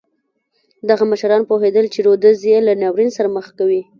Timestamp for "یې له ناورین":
2.51-3.09